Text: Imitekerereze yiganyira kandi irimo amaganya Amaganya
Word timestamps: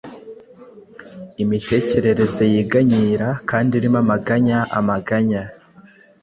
Imitekerereze 1.43 2.43
yiganyira 2.53 3.27
kandi 3.49 3.71
irimo 3.79 3.97
amaganya 4.03 4.59
Amaganya 4.79 5.43